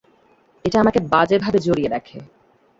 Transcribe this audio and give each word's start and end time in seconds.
এটা 0.65 0.77
আমাকে 0.79 0.99
বাজে 1.13 1.37
ভাবে 1.39 1.59
জড়িয়ে 1.59 1.89
রাখে। 1.89 2.17